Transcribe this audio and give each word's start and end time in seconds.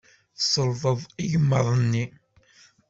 Tselḍeḍ 0.39 0.99
igmaḍ-nni. 1.23 2.05